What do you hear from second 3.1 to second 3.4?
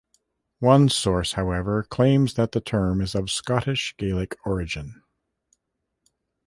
of